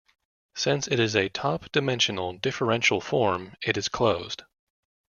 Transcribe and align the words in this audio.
Since 0.55 0.87
it 0.87 0.99
is 0.99 1.15
a 1.15 1.29
top-dimensional 1.29 2.33
differential 2.39 3.01
form, 3.01 3.53
it 3.61 3.77
is 3.77 3.87
closed. 3.87 4.41